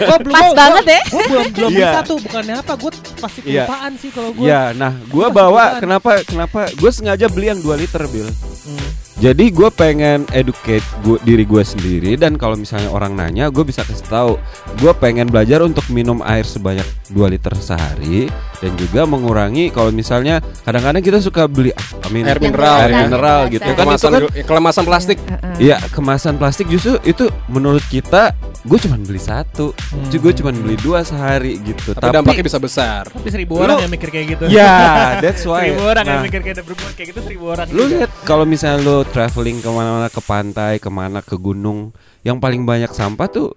[0.00, 1.00] Gua belum Pas gua- banget ya.
[1.06, 1.78] Gue belum belum Iya.
[1.86, 3.64] bisa tuh bukannya apa gue pasti Iya.
[3.64, 4.44] kelupaan sih kalau gue.
[4.44, 5.78] Ya, nah, gua Pasti bawa kelupaan.
[5.78, 8.26] kenapa kenapa gue sengaja beli yang 2 liter, Bill.
[8.26, 8.88] Hmm.
[9.12, 13.82] Jadi gue pengen educate gua, diri gue sendiri dan kalau misalnya orang nanya, gue bisa
[13.82, 14.32] kasih tahu.
[14.76, 20.38] Gue pengen belajar untuk minum air sebanyak 2 liter sehari dan juga mengurangi kalau misalnya
[20.62, 23.70] kadang-kadang kita suka beli I mean, Air Yang mineral, air kemasan, mineral gitu kemasan.
[23.70, 25.18] kan itu kemasan kan kelemasan plastik.
[25.58, 30.12] Iya kemasan plastik justru itu menurut kita gue cuma beli satu, Hmm.
[30.12, 31.92] gue cuma beli dua sehari gitu.
[31.92, 33.08] Tapi, dampaknya bisa besar.
[33.08, 34.44] Tapi seribu Lu- orang yang mikir kayak gitu.
[34.48, 35.64] ya that's why.
[35.66, 37.66] seribu orang yang Nah, mikir kayak berbuat kayak gitu seribu orang.
[37.68, 37.92] Lu juga.
[37.96, 42.62] lihat kalau misalnya lu traveling ke mana-mana ke pantai, ke mana ke gunung, yang paling
[42.62, 43.48] banyak sampah tuh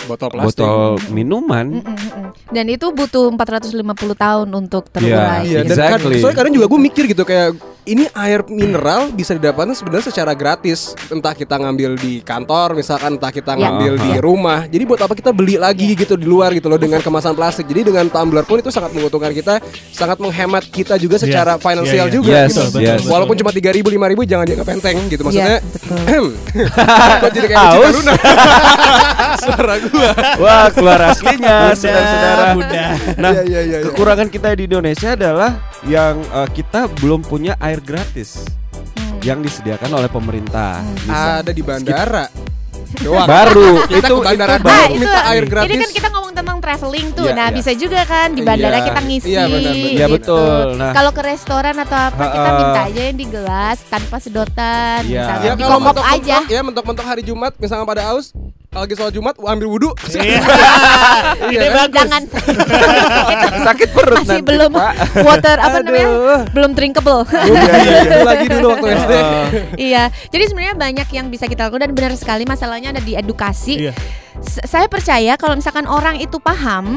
[0.00, 0.62] Botol plastik.
[0.62, 0.78] botol
[1.10, 1.66] minuman.
[1.74, 2.30] Mm, mm, mm.
[2.48, 3.82] Dan itu butuh 450
[4.14, 5.42] tahun untuk terurai.
[5.42, 6.14] Iya, dan Exactly.
[6.14, 7.58] kad- soalnya kadang juga gue mikir gitu kayak
[7.88, 10.92] ini air mineral bisa didapatkan sebenarnya secara gratis.
[11.08, 13.64] Entah kita ngambil di kantor, misalkan entah kita Ya.
[13.64, 14.20] ngambil di Ya.
[14.20, 14.60] rumah.
[14.64, 17.64] Jadi buat apa kita beli lagi gitu di luar gitu loh dengan kemasan plastik.
[17.64, 21.62] Jadi dengan tumbler pun itu sangat menguntungkan kita, sangat menghemat kita juga secara Iya.
[21.62, 22.16] finansial Iya, iya.
[22.20, 22.32] juga.
[22.36, 22.60] Yes, gitu.
[22.68, 22.98] betul, yes.
[23.00, 23.10] betul.
[23.10, 25.48] Walaupun cuma 3000 5000 jangan dianggap enteng gitu maksudnya.
[25.48, 26.26] Iya, betul.
[27.24, 28.12] Kok jadi kayak Luna?
[29.38, 30.10] Suara gua.
[30.36, 32.46] Wah, keluar aslinya, saudara-saudara.
[33.16, 33.86] Nah, Iya, iya, iya, iya.
[33.86, 35.50] kekurangan kita di Indonesia adalah
[35.86, 38.42] yang eh, kita belum punya air gratis
[38.98, 39.18] Hmm.
[39.20, 40.78] yang disediakan oleh pemerintah.
[40.96, 41.40] Bisa.
[41.40, 42.26] Ada di bandara.
[42.98, 43.26] Doang.
[43.26, 44.88] Baru Kita itu ke bandara itu doang Ah, baru.
[44.88, 45.68] itu minta air gratis.
[45.68, 47.26] Ini kan kita ngomong tentang traveling tuh.
[47.26, 47.54] Iya, nah, iya.
[47.54, 49.28] bisa juga kan di bandara Iya, kita ngisi.
[49.28, 49.92] iya, benar, benar.
[49.92, 50.14] Iya, gitu.
[50.14, 50.64] betul.
[50.74, 50.92] Nah.
[50.94, 55.20] Kalau ke restoran atau apa kita minta aja yang di gelas tanpa sedotan, Iya.
[55.20, 56.08] misalnya Ya di kalau kokop aja.
[56.08, 58.26] mentok-mentok ya mentok-mentok hari Jumat misalnya pada aus
[58.68, 59.90] lagi sholat Jumat ambil wudhu.
[60.18, 60.40] Iya.
[61.48, 61.76] Iya, Ide kan?
[61.78, 61.96] bagus.
[61.96, 62.22] Jangan
[63.64, 64.92] sakit perut masih nanti, belum Pak.
[65.24, 66.08] water apa namanya?
[66.52, 67.24] Belum drinkable.
[67.28, 69.12] Iya, iya, itu lagi dulu waktu SD.
[69.78, 70.02] Iya.
[70.28, 73.88] Jadi sebenarnya banyak yang bisa kita lakukan dan benar sekali masalahnya ada di edukasi.
[73.88, 73.92] Iya.
[74.42, 76.94] Saya percaya kalau misalkan orang itu paham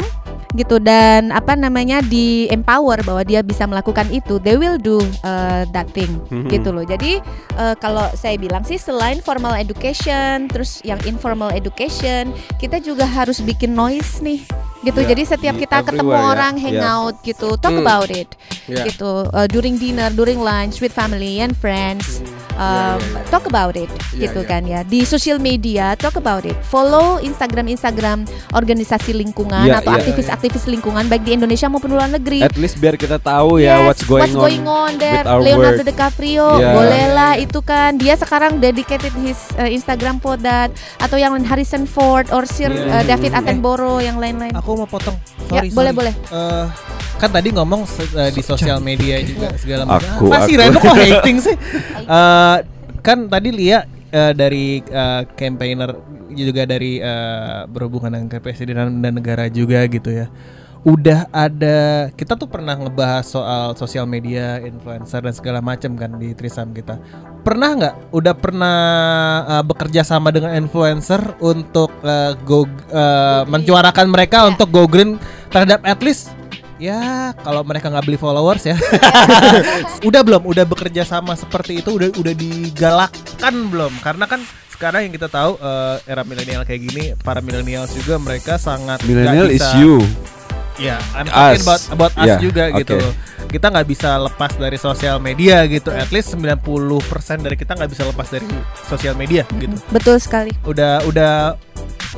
[0.51, 5.63] gitu dan apa namanya di empower bahwa dia bisa melakukan itu they will do uh,
[5.71, 6.51] that thing Mhm.
[6.51, 7.23] gitu loh jadi
[7.55, 13.39] uh, kalau saya bilang sih selain formal education terus yang informal education kita juga harus
[13.39, 14.43] bikin noise nih
[14.81, 16.31] gitu Ya, jadi setiap kita ketemu everywhere ya.
[16.31, 16.61] orang Ya.
[16.63, 17.81] hangout gitu talk Hmm.
[17.81, 18.29] about it
[18.65, 18.85] Iya.
[18.85, 22.19] gitu uh, during dinner during lunch with family and friends
[22.55, 27.65] um, talk about it gitu kan ya di social media talk about it follow Instagram
[27.67, 32.95] Instagram organisasi lingkungan atau aktivis-aktivis lingkungan baik di Indonesia maupun luar negeri At least biar
[32.95, 34.97] kita tahu ya Yes, what's going on.
[34.97, 35.87] there with our Leonardo work.
[35.87, 36.73] DiCaprio Yeah.
[36.73, 41.85] bolehlah itu kan dia sekarang dedicated his uh, Instagram for that atau yang lain Harrison
[41.85, 42.99] Ford or Sir Yeah.
[42.99, 45.15] uh, David Attenborough yang lain-lain Aku mau potong.
[45.49, 45.99] ya Sorry, boleh sorry.
[45.99, 46.65] boleh Eh,
[47.17, 47.81] kan tadi ngomong
[48.17, 50.09] eh, di sosial media juga segala macam.
[50.17, 50.61] Aku, Masih aku.
[50.65, 51.55] Reno kok hating sih?
[52.11, 52.57] Eh,
[53.01, 55.95] kan tadi Lia eh, dari eh, campaigner
[56.31, 60.27] juga dari eh, berhubungan dengan kepresidenan dan negara juga gitu ya.
[60.81, 66.33] Udah ada kita tuh pernah ngebahas soal sosial media, influencer dan segala macam kan di
[66.33, 66.97] Trisam kita.
[67.41, 67.95] Pernah nggak?
[68.11, 68.77] Udah pernah
[69.49, 74.47] eh, bekerja sama dengan influencer untuk eh, go eh, mencuarakan mereka Ya.
[74.47, 75.17] untuk go green
[75.49, 76.29] terhadap at least
[76.77, 76.97] ya
[77.37, 78.73] kalau mereka nggak beli followers ya
[80.07, 85.13] udah belum udah bekerja sama seperti itu udah udah digalakkan belum karena kan sekarang yang
[85.13, 89.61] kita tahu eh, era milenial kayak gini para millennials juga mereka sangat nggak Millennial is
[89.77, 90.01] you.
[90.75, 91.61] ya I'm talking Us.
[91.61, 92.81] about about us Yeah, juga oke.
[92.81, 92.97] gitu
[93.51, 95.91] kita nggak bisa lepas dari sosial media gitu.
[95.91, 98.47] At least 90% dari kita nggak bisa lepas dari
[98.87, 99.75] sosial media gitu.
[99.91, 100.55] Betul sekali.
[100.63, 101.59] Udah udah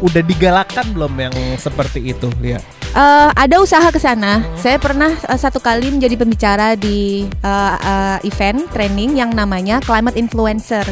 [0.05, 2.57] udah digalakkan belum yang seperti itu ya
[2.93, 4.45] Eh, ada usaha ke sana.
[4.53, 10.13] Saya pernah eh, satu kali menjadi pembicara di eh, eh, event training yang namanya Climate
[10.13, 10.85] Influencer.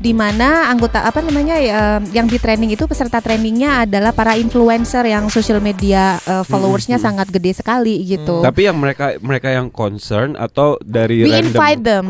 [0.00, 5.04] Di mana anggota apa namanya ya, yang di training itu peserta trainingnya adalah para influencer
[5.04, 8.40] yang social media eh, followersnya sangat gede sekali gitu.
[8.40, 11.44] Tapi yang mereka mereka yang concern atau dari We random.
[11.46, 12.06] invite them.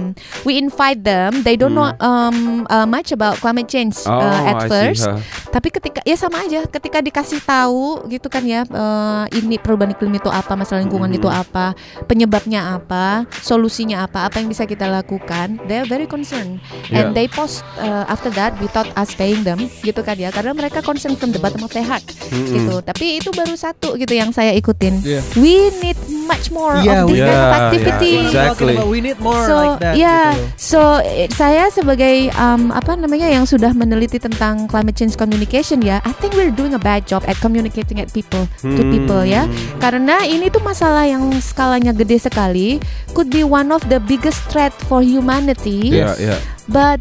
[0.46, 1.42] We invite them.
[1.42, 5.04] They don't know um, uh, much about climate change Oh, uh, I at see, first.
[5.04, 5.18] ha.
[5.50, 10.14] Tapi ketika ya sama aja, ketika dikasih tahu gitu kan ya, eh, ini perubahan iklim
[10.14, 11.18] itu apa, masalah lingkungan Mhm.
[11.18, 11.74] itu apa,
[12.06, 17.02] penyebabnya apa, solusinya apa, apa yang bisa kita lakukan, they are very concerned Yeah.
[17.02, 20.80] and they post uh, after that without us paying them gitu kan ya karena mereka
[20.80, 22.44] concern from the bottom of their heart Mm-mm.
[22.46, 25.20] gitu tapi itu baru satu gitu yang saya ikutin Iya.
[25.34, 28.74] we need much more Yeah, of this we- kind of Yeah, activity yeah, exactly.
[28.78, 29.94] We need more so like that.
[29.96, 30.44] ya gitu.
[30.56, 35.98] so eh, saya sebagai um, apa namanya yang sudah meneliti tentang climate change communication ya
[36.02, 39.80] I think we're doing a bad job at communicating at people to people ya Hmm.
[39.80, 42.76] karena ini tuh masalah yang skalanya gede sekali
[43.10, 46.36] could be one of the biggest threat for humanity Iya, iya.
[46.66, 47.00] but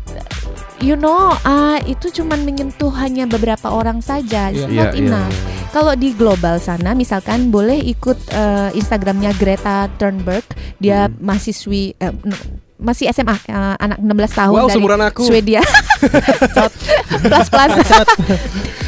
[0.79, 5.35] you know ah itu cuman menyentuh hanya beberapa orang saja it's not iya, enough
[5.69, 10.43] kalau di global sana misalkan boleh ikut eh, Instagramnya Greta Thunberg
[10.77, 11.19] dia Hmm.
[11.19, 15.23] mahasiswi n- masih SMA eh, anak 16 tahun Wow, dari aku.
[15.27, 15.61] Swedia.
[17.19, 17.71] Plus plus.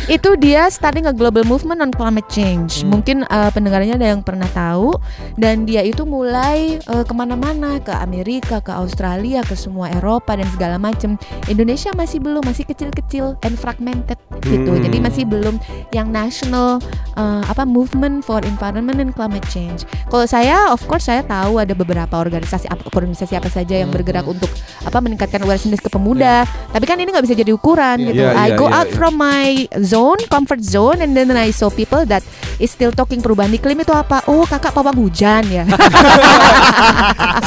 [0.07, 2.81] Itu dia starting a global movement on climate change.
[2.81, 2.95] Hmm.
[2.95, 4.95] mungkin eh, pendengarnya ada yang pernah tahu.
[5.35, 7.83] Dan dia itu mulai eh, ke mana-mana.
[7.83, 11.19] Ke Amerika ke Australia ke semua Eropa dan segala macam
[11.51, 14.73] Indonesia masih belum masih kecil-kecil and fragmented gitu.
[14.73, 14.81] Hmm.
[14.81, 15.59] jadi masih belum
[15.91, 16.79] yang national
[17.19, 19.83] eh, apa movement for environment and climate change.
[20.07, 23.97] Kalau saya of course saya tahu ada beberapa organisasi apa organisasi apa saja yang Hmm.
[23.97, 24.47] bergerak untuk
[24.81, 28.07] apa meningkatkan awareness ke pemuda tapi kan ini nggak bisa jadi ukuran Iya.
[28.07, 28.95] gitu Iya, I iya, go iya, out iya.
[28.95, 29.47] from my
[29.81, 32.21] zone comfort zone and then I saw people that
[32.57, 35.65] is still talking perubahan iklim itu apa oh kakak pawang hujan ya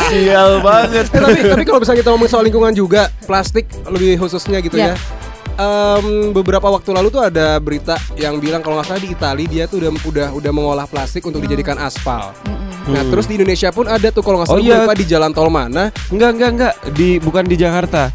[0.05, 1.07] Sial banget.
[1.07, 4.93] Eh, tapi tapi kalau misalnya kita ngomong soal lingkungan juga plastik lebih khususnya gitu Ya.
[4.93, 5.24] ya.
[5.55, 9.65] Em, beberapa waktu lalu tuh ada berita yang bilang kalau nggak salah di Italia dia
[9.65, 12.35] tuh udah udah udah mengolah plastik untuk dijadikan aspal.
[12.43, 12.91] Mm-mm.
[12.91, 13.09] Nah Hmm.
[13.09, 14.75] terus di Indonesia pun ada tuh kalau nggak Oh salah iya.
[14.75, 16.75] gue lupa di jalan tol mana Enggak, enggak, enggak.
[16.91, 18.11] Di bukan di Jakarta.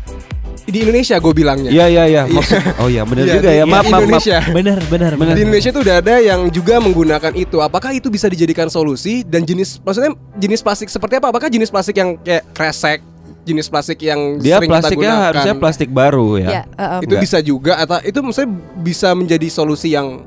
[0.61, 1.73] di Indonesia gue bilangnya.
[1.73, 2.23] Iya, iya, iya.
[2.23, 2.35] Iya.
[2.35, 3.65] Maksud Oh iya, benar Iya, juga di- ya.
[3.65, 4.01] maaf, maaf.
[4.03, 4.37] Indonesia.
[4.51, 5.33] benar benar benar.
[5.33, 7.57] Di Indonesia tuh udah ada yang juga menggunakan itu.
[7.57, 11.31] Apakah itu bisa dijadikan solusi dan jenis maksudnya jenis plastik seperti apa?
[11.31, 13.01] Apakah jenis plastik yang kayak kresek,
[13.49, 15.27] jenis plastik yang Dia sering kita plastiknya gunakan?
[15.33, 16.49] harusnya plastik baru ya.
[16.49, 17.23] Ya, uh, um, itu Enggak.
[17.25, 20.21] bisa juga atau itu maksudnya bisa menjadi solusi yang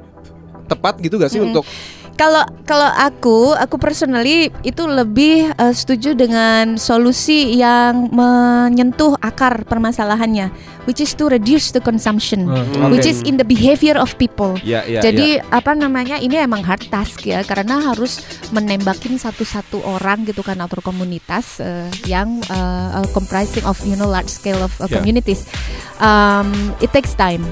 [0.67, 1.53] tepat gitu gak sih Mm-mm.
[1.55, 1.65] untuk
[2.13, 10.53] Kalau kalau aku, aku personally itu lebih eh, setuju dengan solusi yang menyentuh akar permasalahannya,
[10.85, 12.93] which is to reduce the consumption, Hmm.
[12.93, 14.55] which is in the behavior of people.
[14.61, 15.01] Iya, iya.
[15.01, 18.21] Jadi apa namanya ini emang hard task ya karena harus
[18.53, 24.07] menembakin satu-satu orang gitu kan atau komunitas eh, yang eh, eh, comprising of you know
[24.07, 25.01] large scale of uh, Ya.
[25.01, 25.49] communities.
[25.97, 27.43] Um, it takes time.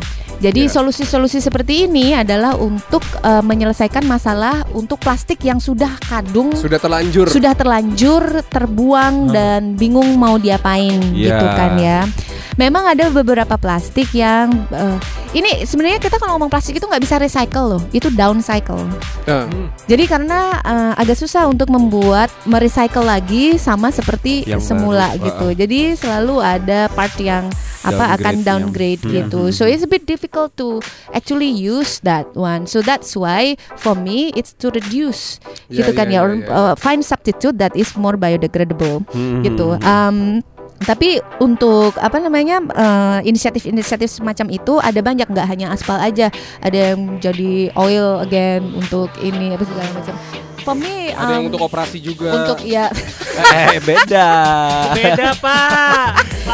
[0.41, 0.73] Jadi Ya.
[0.73, 7.29] solusi-solusi seperti ini adalah untuk eh, menyelesaikan masalah untuk plastik yang sudah kadung sudah terlanjur
[7.29, 9.33] sudah terlanjur terbuang Hmm.
[9.33, 11.37] dan bingung mau diapain Ya.
[11.37, 12.01] gitu kan ya.
[12.57, 14.97] Memang ada beberapa plastik yang eh,
[15.31, 18.83] ini sebenarnya kita kalau ngomong plastik itu nggak bisa recycle loh, itu downcycle.
[19.25, 19.47] Nah,
[19.87, 25.47] Jadi karena eh, agak susah untuk membuat merecycle lagi sama seperti Yang semula baru, gitu.
[25.47, 25.53] uh-uh.
[25.55, 27.47] Jadi selalu ada part yang
[27.81, 29.41] apa akan Downgrade yang- downgrade gitu.
[29.47, 29.55] Hmm.
[29.55, 32.67] So it's a bit difficult to actually use that one.
[32.67, 35.39] So that's why for me it's to reduce
[35.71, 36.51] Ya, gitu kan ya, ya, or ya, ya.
[36.51, 39.41] uh, find substitute that is more biodegradable Hmm.
[39.41, 39.79] gitu.
[39.81, 40.43] Um,
[40.81, 46.33] tapi untuk apa namanya uh, inisiatif-inisiatif semacam itu ada banyak nggak hanya aspal aja,
[46.65, 50.17] ada yang jadi oil again untuk ini apa segala macam.
[50.61, 52.93] For me, ada yang um, untuk operasi juga untuk ya
[53.41, 54.29] eh beda.
[54.93, 56.09] Beda pak.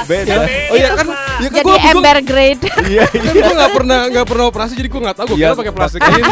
[0.05, 0.35] Beda.
[0.45, 2.65] oh iya kan ya kan jadi gue ember grade.
[2.87, 5.47] Iya, kan gue nggak pernah nggak pernah operasi jadi gue nggak tahu gue Iya.
[5.49, 6.23] kira pakai plastik ini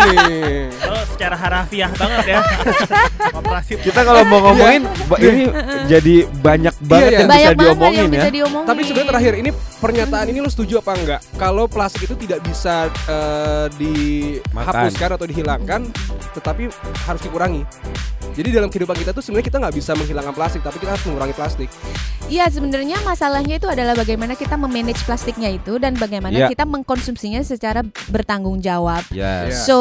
[0.85, 2.37] Oh, secara harafiah banget ya.
[3.33, 3.73] Operasi.
[3.81, 5.45] Kita kalau mau ngomongin ba- ini
[5.87, 7.19] jadi banyak banget iya.
[7.19, 8.19] yang bisa Banyak banget diomongin yang ya.
[8.21, 8.69] bisa diomongin.
[8.69, 9.51] tapi sebenarnya terakhir ini
[9.85, 15.81] pernyataan ini lo setuju apa enggak kalau plastik itu tidak bisa eh, dihapuskan atau dihilangkan
[16.33, 16.73] tetapi
[17.05, 17.69] harus dikurangi
[18.33, 21.37] jadi dalam kehidupan kita tuh sebenarnya kita nggak bisa menghilangkan plastik tapi kita harus mengurangi
[21.37, 21.69] plastik
[22.25, 26.49] Iya sebenarnya masalahnya itu adalah bagaimana kita memanage plastiknya itu dan bagaimana Iya.
[26.49, 29.05] kita mengkonsumsinya secara bertanggung jawab.
[29.13, 29.53] Yes.
[29.53, 29.57] Iya.
[29.69, 29.77] So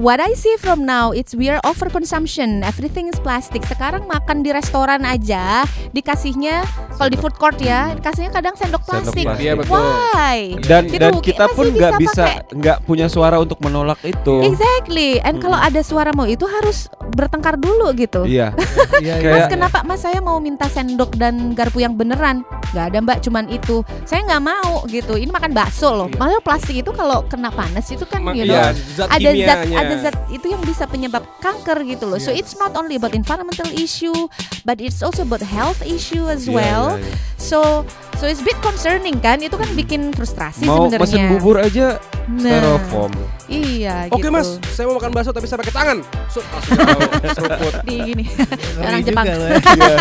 [0.00, 2.64] what I see from now it's we are over consumption.
[2.64, 3.60] Everything is plastic.
[3.68, 6.64] Sekarang makan di restoran aja dikasihnya
[6.96, 9.26] kalau di food court ya dikasihnya kadang sendok Sendok plastik.
[9.42, 9.44] Plastik.
[9.44, 9.82] Iya, betul.
[10.12, 10.38] Why?
[10.60, 14.36] Dan Gitu, dan ki- kita pun nggak bisa nggak punya suara untuk menolak itu.
[14.44, 15.18] Exactly.
[15.20, 18.24] And kalau ada suara mau itu harus bertengkar dulu gitu.
[18.24, 18.52] Iya.
[18.94, 22.44] Iya, Kayak- Mas kenapa Mas saya mau minta sendok dan garpu yang beneran?
[22.70, 23.80] Gak ada Mbak, cuman itu.
[24.04, 25.14] Saya nggak mau gitu.
[25.14, 26.06] Ini makan bakso loh.
[26.06, 26.18] Iya.
[26.18, 29.58] Malah plastik itu kalau kena panas itu kan Mak- you know, iya, zat ada zat
[29.66, 32.16] ada zat itu yang bisa penyebab kanker gitu loh.
[32.16, 32.38] So Iya.
[32.38, 34.14] it's not only about environmental issue,
[34.62, 36.86] but it's also about health issue as Iya, well.
[36.94, 37.14] iya, iya.
[37.36, 37.58] So
[38.14, 39.40] so it's bit concerning kan?
[39.40, 41.02] Itu kan bikin frustrasi Mau sebenarnya.
[41.02, 43.10] pesen bubur aja Nah, styrofoam.
[43.52, 44.32] Iya Oke gitu.
[44.32, 45.98] mas, saya mau makan bakso tapi saya pakai tangan.
[46.26, 46.40] So,
[47.30, 47.74] seruput.
[47.86, 48.24] Di gini.
[48.24, 49.24] Ngeri Orang Jepang.
[49.26, 49.36] ya.
[49.72, 49.96] Iya.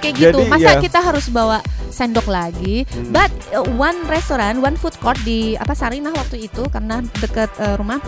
[0.00, 0.38] Kayak gitu.
[0.38, 0.80] Jadi, Masa ya.
[0.80, 2.84] kita harus bawa sendok lagi.
[2.90, 3.08] Hmm.
[3.08, 7.78] But uh, one restoran, one food court di apa Sarinah waktu itu karena deket uh,
[7.78, 8.02] rumah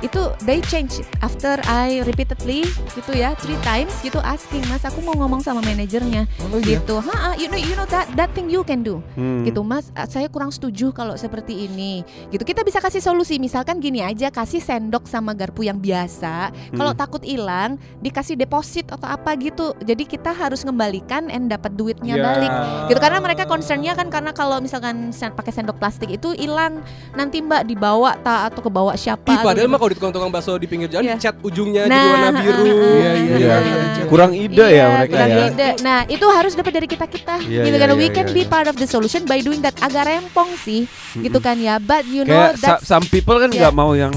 [0.00, 4.98] itu they change it after I repeatedly gitu ya three times gitu asking mas aku
[4.98, 6.78] mau ngomong sama manajernya Oh, iya.
[6.78, 6.98] gitu.
[6.98, 9.42] Ha, you know you know that that thing you can do Hmm.
[9.42, 13.76] gitu mas uh, saya kurang setuju kalau seperti ini gitu kita bisa kasih solusi misalkan
[13.76, 19.30] gini aja kasih sendok sama garpu yang biasa kalau takut hilang dikasih deposit atau apa
[19.36, 22.24] gitu jadi kita harus ngembalikan and dapat duitnya Ya.
[22.24, 22.50] balik
[22.88, 27.38] gitu karena mereka concernnya kan karena kalau misalkan sen- pakai sendok plastik itu hilang nanti
[27.38, 29.68] mbak dibawa tak atau kebawa siapa Ih, padahal gitu.
[29.68, 31.14] mah kalau di tukang-tukang bakso di pinggir jalan Iya.
[31.16, 32.64] dicat ujungnya Nah, jadi warna biru.
[32.64, 33.56] Iya, iya, Iya, iya.
[33.94, 34.04] iya.
[34.04, 35.44] kurang ide Iya, ya mereka kurang ya.
[35.46, 35.68] ide.
[35.80, 37.90] Nah itu harus dapat dari kita kita, Iya, gitu iya, kan.
[37.92, 38.50] We iya, can iya, be iya.
[38.50, 39.76] part of the solution by doing that.
[39.78, 41.76] Agak rempong sih, gitu kan ya.
[41.78, 42.78] But you know Kayak sa- that.
[42.82, 43.60] some people kan Yeah.
[43.62, 44.10] nggak mau yang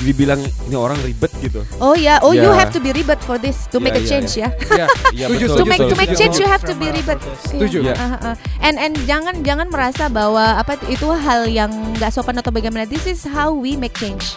[0.00, 1.60] dibilang ini orang ribet gitu.
[1.78, 2.56] Oh ya, oh you Yeah.
[2.56, 4.48] have to be ribet for this to Iya, make a iya, change ya.
[5.16, 7.18] Iya Setuju, betul, to make to make change you have to be ribet.
[7.48, 7.78] Setuju.
[7.84, 7.94] Iya.
[7.96, 8.34] Ah, ah, ah.
[8.60, 12.88] And and jangan jangan merasa bahwa apa itu hal yang nggak sopan atau bagaimana.
[12.88, 14.36] This is how we make change.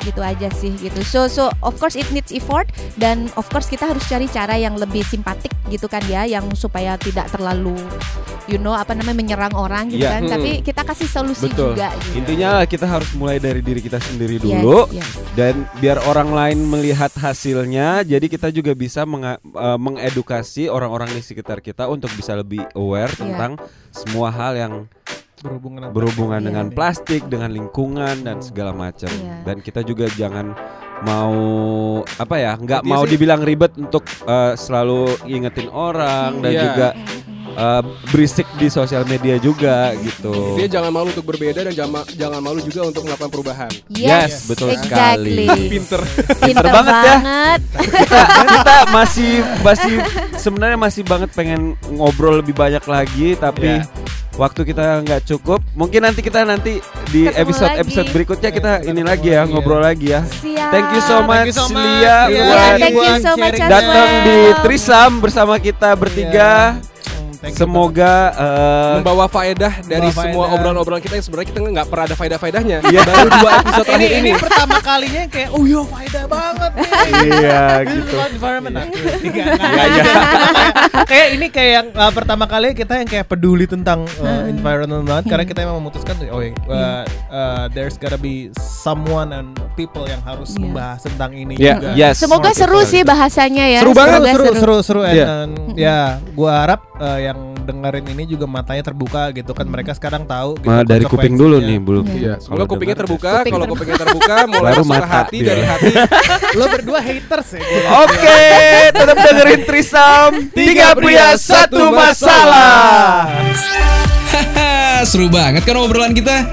[0.00, 1.00] Gitu aja sih gitu.
[1.02, 4.74] So so of course it needs effort dan of course kita harus cari cara yang
[4.74, 7.74] lebih simpatik gitu kan ya yang supaya tidak terlalu
[8.46, 10.16] you know apa namanya menyerang orang gitu Iya.
[10.16, 10.22] kan.
[10.24, 10.32] Hmm.
[10.32, 11.74] Tapi kita kasih solusi Betul.
[11.74, 12.18] juga gitu.
[12.18, 15.06] Intinya kita harus mulai dari diri kita sendiri Yes, dulu yes.
[15.34, 18.02] dan biar orang lain melihat hasilnya.
[18.02, 23.12] Jadi kita juga bisa menga- eh, mengedukasi orang-orang di sekitar kita untuk bisa lebih aware
[23.12, 23.20] Iya.
[23.20, 23.52] tentang
[23.90, 24.72] semua hal yang
[25.40, 26.46] berhubungan dengan berhubungan Iya.
[26.46, 29.08] dengan plastik, dengan lingkungan dan segala macam.
[29.10, 29.36] Iya.
[29.42, 30.52] Dan kita juga jangan
[31.00, 31.34] mau
[32.06, 36.62] apa ya, nggak mau sih- dibilang ribet untuk eh, selalu ingetin orang dan Iya.
[36.62, 36.88] juga
[37.50, 40.54] eh, berisik di sosial media juga gitu.
[40.54, 43.72] Dia jangan malu untuk berbeda dan jangan jangan malu juga untuk melakukan perubahan.
[43.90, 45.34] Yes, betul exactly.
[45.34, 45.68] sekali.
[45.72, 46.00] Pinter.
[46.38, 47.16] Pinter banget ya.
[47.18, 47.60] banget.
[47.90, 49.94] kita, kita masih masih
[50.36, 53.88] sebenarnya masih banget pengen ngobrol lebih banyak lagi tapi Iya.
[54.40, 57.82] Waktu kita nggak cukup mungkin nanti kita nanti di Ketemu episode lagi.
[57.82, 60.70] episode berikutnya kita Kita ini lagi ya lagi, ngobrol lagi ya Siap.
[60.72, 61.76] thank you so much, you so much.
[61.76, 64.38] Lia Iya, Iya, buat thank you so much as datang di.
[64.62, 66.80] Trisam bersama kita bertiga
[67.40, 70.54] Hmm, semoga eh, Membawa faedah dari Membawa semua faedah.
[70.54, 72.78] obrolan-obrolan kita yang sebenarnya kita nggak pernah ada faedah-faedahnya.
[72.84, 73.00] Iya.
[73.02, 74.30] Baru dua episode ini ini ini.
[74.36, 76.88] pertama kalinya kayak oh iya faedah banget nih.
[77.32, 78.86] iya gitu environment nah.
[78.86, 79.44] Iya, iya.
[79.56, 80.06] Kayak-
[81.10, 85.24] kayak ini kayak yang uh, pertama kali kita yang kayak peduli tentang uh, environment banget
[85.26, 90.52] karena kita emang memutuskan oh uh, uh, there's gotta be someone and people yang harus
[90.52, 90.60] Iya.
[90.60, 91.72] membahas tentang ini Iya.
[91.74, 91.88] juga.
[91.94, 93.80] yes Semoga seru sih bahasanya ya.
[93.80, 95.26] Seru banget, Semoga seru seru seru and, Iya.
[95.40, 95.98] and ya
[96.30, 100.66] gua harap uh, yang dengerin ini juga matanya terbuka gitu kan mereka sekarang tahu gitu,
[100.66, 103.32] Nah, dari kuping dulu nih belum Iya, Kalau kupingnya terbuka.
[103.40, 105.48] Kuping Kalau kupingnya terbuka, mulai Baru masuk ke mata hati dia.
[105.48, 105.92] dari hati.
[106.58, 107.62] lo berdua haters ya
[108.02, 108.42] Oke,
[108.90, 113.30] tetap dengerin Trisam Tiga pria satu masalah
[114.30, 116.46] Haha, seru banget kan obrolan kita?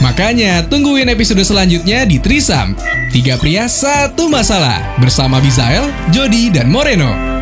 [0.00, 2.72] Makanya tungguin episode selanjutnya di Trisam.
[3.12, 7.39] Tiga pria satu masalah bersama Bizael, Jody, dan Moreno.